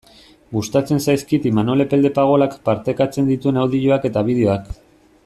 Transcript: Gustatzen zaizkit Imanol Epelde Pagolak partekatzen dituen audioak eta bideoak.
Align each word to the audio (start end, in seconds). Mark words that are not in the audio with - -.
Gustatzen 0.55 1.01
zaizkit 1.11 1.45
Imanol 1.49 1.85
Epelde 1.85 2.11
Pagolak 2.17 2.57
partekatzen 2.71 3.31
dituen 3.33 3.63
audioak 3.65 4.09
eta 4.13 4.29
bideoak. 4.31 4.73